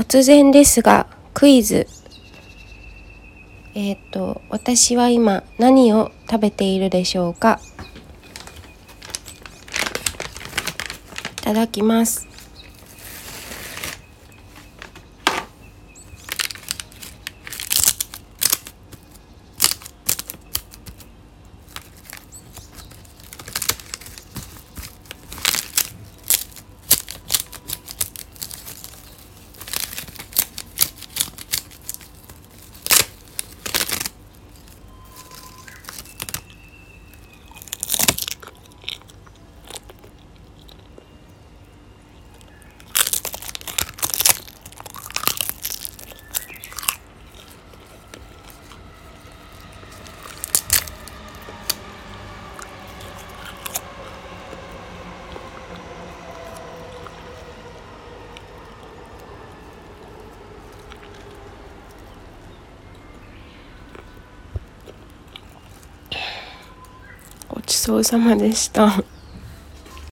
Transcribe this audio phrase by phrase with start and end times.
[0.00, 1.86] 突然ですがクイズ。
[3.74, 7.60] えっ、と私は今何を食べているでしょうか？
[11.42, 12.29] いただきます。
[67.90, 69.02] そうさまでした。